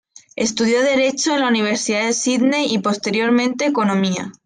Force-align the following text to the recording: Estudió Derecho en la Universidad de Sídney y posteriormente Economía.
Estudió 0.35 0.81
Derecho 0.81 1.35
en 1.35 1.41
la 1.41 1.47
Universidad 1.49 2.07
de 2.07 2.13
Sídney 2.13 2.73
y 2.73 2.79
posteriormente 2.79 3.67
Economía. 3.67 4.31